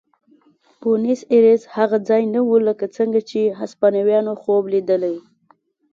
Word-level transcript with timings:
بونیس 0.81 1.21
ایرس 1.31 1.63
هغه 1.75 1.97
ځای 2.09 2.23
نه 2.33 2.41
و 2.47 2.51
لکه 2.67 2.85
څنګه 2.97 3.19
چې 3.29 3.39
هسپانویانو 3.59 4.33
خوب 4.41 4.63
لیدلی. 4.73 5.15